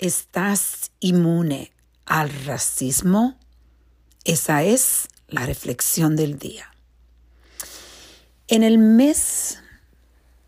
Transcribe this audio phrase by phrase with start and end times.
[0.00, 1.72] ¿Estás inmune
[2.06, 3.36] al racismo?
[4.24, 6.72] Esa es la reflexión del día.
[8.48, 9.58] En el mes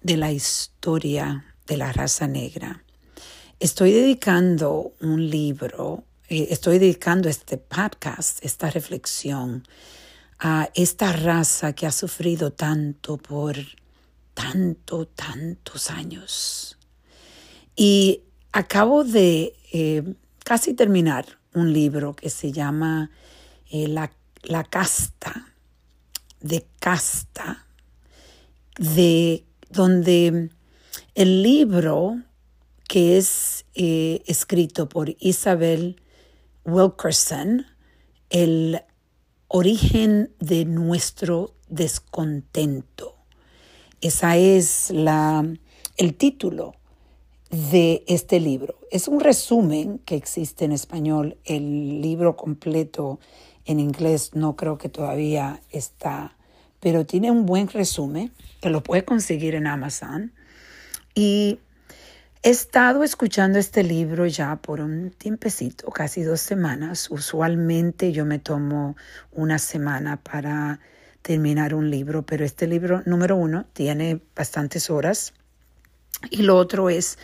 [0.00, 2.82] de la historia de la raza negra,
[3.60, 9.68] estoy dedicando un libro, eh, estoy dedicando este podcast, esta reflexión
[10.38, 13.56] a esta raza que ha sufrido tanto por
[14.32, 16.78] tanto, tantos años.
[17.76, 18.22] Y
[18.54, 20.02] Acabo de eh,
[20.44, 23.10] casi terminar un libro que se llama
[23.70, 25.54] eh, la, la, casta,
[26.42, 27.66] de casta,
[28.78, 30.50] de donde
[31.14, 32.20] el libro
[32.88, 36.02] que es eh, escrito por Isabel
[36.66, 37.64] Wilkerson,
[38.28, 38.82] el
[39.48, 43.16] origen de nuestro descontento.
[44.02, 45.42] Esa es la,
[45.96, 46.74] el título
[47.52, 48.74] de este libro.
[48.90, 51.36] Es un resumen que existe en español.
[51.44, 53.20] El libro completo
[53.66, 56.34] en inglés no creo que todavía está,
[56.80, 60.32] pero tiene un buen resumen que lo puede conseguir en Amazon.
[61.14, 61.60] Y
[62.42, 67.10] he estado escuchando este libro ya por un tiempecito, casi dos semanas.
[67.10, 68.96] Usualmente yo me tomo
[69.30, 70.80] una semana para
[71.20, 75.34] terminar un libro, pero este libro número uno tiene bastantes horas
[76.30, 77.18] y lo otro es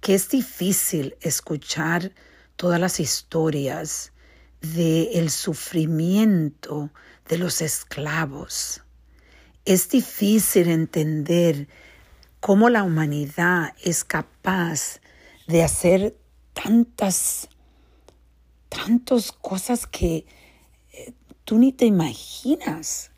[0.00, 2.12] que es difícil escuchar
[2.56, 4.12] todas las historias
[4.60, 6.90] del el sufrimiento
[7.28, 8.82] de los esclavos.
[9.64, 11.68] Es difícil entender
[12.40, 15.00] cómo la humanidad es capaz
[15.46, 16.16] de hacer
[16.52, 17.48] tantas,
[18.68, 20.26] tantas cosas que
[20.92, 21.12] eh,
[21.44, 23.10] tú ni te imaginas.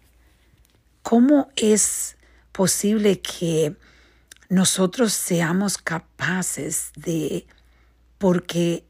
[1.03, 2.17] ¿Cómo es
[2.53, 3.77] posible que
[4.53, 7.47] nosotros seamos capaces de,
[8.19, 8.85] porque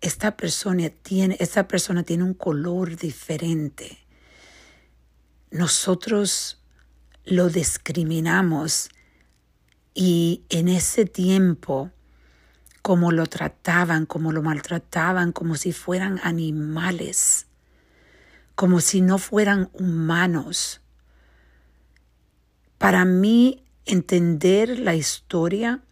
[0.00, 4.04] esta persona tiene, esta persona tiene un color diferente,
[5.52, 6.60] nosotros
[7.24, 8.88] lo discriminamos
[9.94, 11.92] y en ese tiempo,
[12.82, 17.46] como lo trataban, como lo maltrataban, como si fueran animales,
[18.56, 20.80] como si no fueran humanos.
[22.78, 25.82] Para mí entender la historia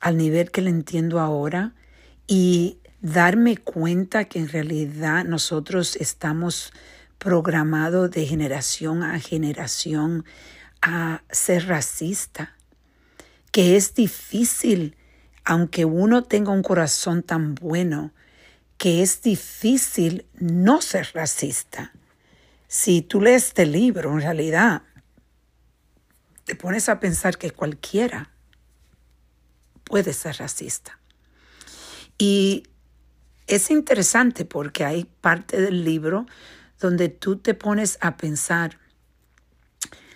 [0.00, 1.74] al nivel que la entiendo ahora
[2.26, 6.72] y darme cuenta que en realidad nosotros estamos
[7.18, 10.24] programados de generación a generación
[10.82, 12.56] a ser racista,
[13.52, 14.96] que es difícil,
[15.44, 18.12] aunque uno tenga un corazón tan bueno,
[18.76, 21.92] que es difícil no ser racista.
[22.68, 24.82] Si tú lees este libro, en realidad,
[26.46, 28.30] te pones a pensar que cualquiera
[29.84, 30.98] puede ser racista.
[32.18, 32.62] Y
[33.46, 36.24] es interesante porque hay parte del libro
[36.80, 38.78] donde tú te pones a pensar,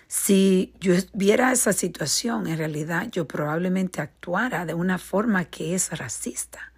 [0.07, 5.97] si yo viera esa situación, en realidad yo probablemente actuara de una forma que es
[5.97, 6.71] racista,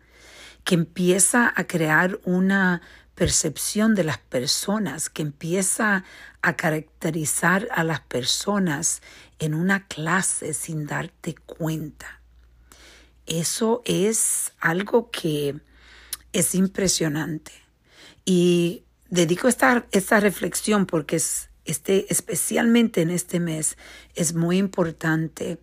[0.63, 2.81] que empieza a crear una
[3.15, 6.03] percepción de las personas, que empieza
[6.41, 9.01] a caracterizar a las personas
[9.39, 12.21] en una clase sin darte cuenta.
[13.25, 15.55] Eso es algo que
[16.33, 17.51] es impresionante.
[18.25, 23.77] Y dedico esta, esta reflexión porque es, este, especialmente en este mes
[24.15, 25.59] es muy importante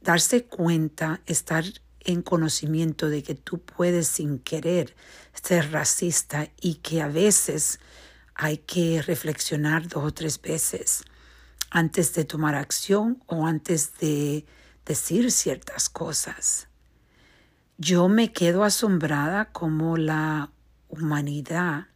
[0.00, 1.64] darse cuenta, estar
[2.04, 4.94] en conocimiento de que tú puedes sin querer
[5.32, 7.80] ser racista y que a veces
[8.34, 11.04] hay que reflexionar dos o tres veces
[11.70, 14.46] antes de tomar acción o antes de
[14.84, 16.68] decir ciertas cosas.
[17.78, 20.52] Yo me quedo asombrada como la
[20.88, 21.86] humanidad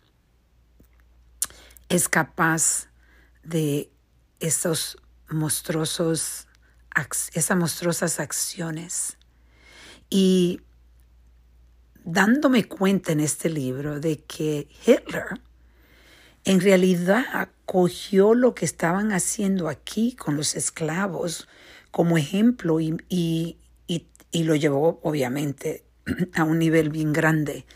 [1.88, 2.88] es capaz
[3.44, 3.92] de
[4.40, 6.48] esos monstruosos,
[7.34, 9.16] esas monstruosas acciones
[10.10, 10.60] y
[12.04, 15.40] dándome cuenta en este libro de que Hitler
[16.44, 21.48] en realidad acogió lo que estaban haciendo aquí con los esclavos
[21.90, 23.56] como ejemplo y, y,
[23.88, 25.82] y, lo llevó obviamente
[26.34, 27.66] a un nivel bien grande,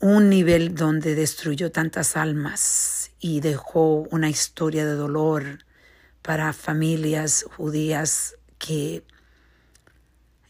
[0.00, 5.60] un nivel donde destruyó tantas almas y dejó una historia de dolor
[6.20, 9.02] para familias judías que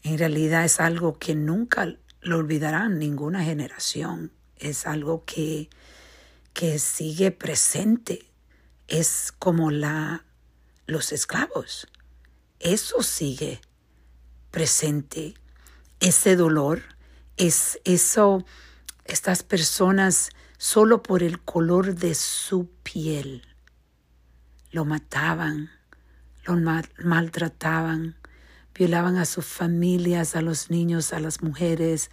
[0.07, 4.31] en realidad es algo que nunca lo olvidarán ninguna generación.
[4.57, 5.69] Es algo que,
[6.53, 8.29] que sigue presente.
[8.87, 10.25] Es como la,
[10.85, 11.87] los esclavos.
[12.59, 13.61] Eso sigue
[14.51, 15.35] presente.
[15.99, 16.81] Ese dolor,
[17.37, 18.45] es eso,
[19.05, 23.43] estas personas solo por el color de su piel
[24.71, 25.69] lo mataban,
[26.45, 26.55] lo
[27.03, 28.15] maltrataban,
[28.77, 32.11] violaban a sus familias, a los niños, a las mujeres,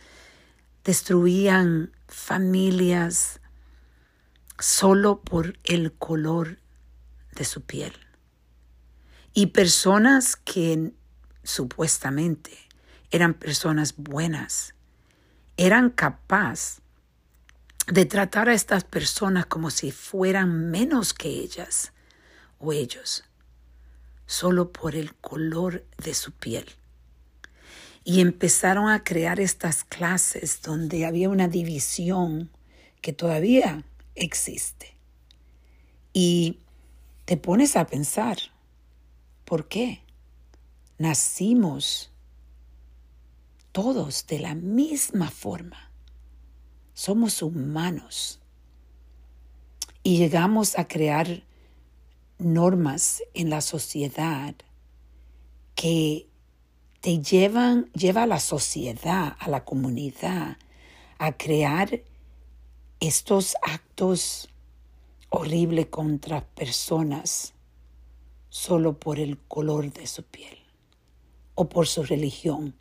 [0.85, 3.41] destruían familias
[4.59, 6.59] solo por el color
[7.33, 7.93] de su piel.
[9.33, 10.93] Y personas que
[11.43, 12.57] supuestamente
[13.11, 14.75] eran personas buenas,
[15.57, 16.81] eran capaces
[17.87, 21.93] de tratar a estas personas como si fueran menos que ellas
[22.59, 23.25] o ellos,
[24.27, 26.67] solo por el color de su piel.
[28.05, 32.51] Y empezaron a crear estas clases donde había una división
[33.01, 33.85] que todavía
[34.15, 34.97] existe.
[36.13, 36.59] Y
[37.25, 38.37] te pones a pensar,
[39.45, 40.03] ¿por qué?
[40.99, 42.11] Nacimos
[43.73, 45.91] todos de la misma forma.
[46.93, 48.39] Somos humanos.
[50.03, 51.43] Y llegamos a crear
[52.39, 54.55] normas en la sociedad
[55.75, 56.27] que
[57.01, 60.57] te llevan, lleva a la sociedad, a la comunidad,
[61.19, 62.01] a crear
[63.01, 64.49] estos actos
[65.29, 67.55] horribles contra personas
[68.49, 70.59] solo por el color de su piel
[71.55, 72.75] o por su religión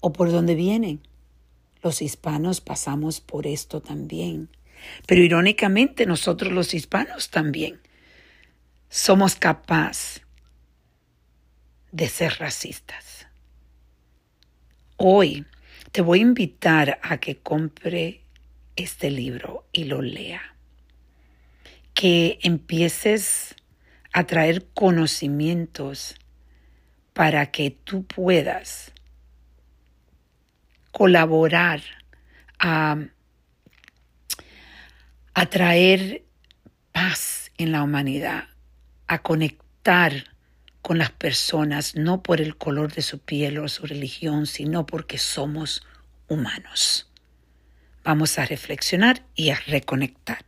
[0.00, 1.00] o por donde vienen.
[1.82, 4.48] Los hispanos pasamos por esto también.
[5.06, 7.80] Pero irónicamente nosotros los hispanos también
[8.88, 10.22] somos capaces
[11.92, 13.26] de ser racistas.
[14.96, 15.46] Hoy
[15.92, 18.22] te voy a invitar a que compre
[18.76, 20.56] este libro y lo lea.
[21.94, 23.54] Que empieces
[24.12, 26.16] a traer conocimientos
[27.12, 28.92] para que tú puedas
[30.92, 31.82] colaborar
[32.58, 32.96] a,
[35.34, 36.24] a traer
[36.92, 38.48] paz en la humanidad,
[39.06, 40.32] a conectar
[40.82, 45.18] con las personas, no por el color de su piel o su religión, sino porque
[45.18, 45.82] somos
[46.28, 47.08] humanos.
[48.04, 50.44] Vamos a reflexionar y a reconectar.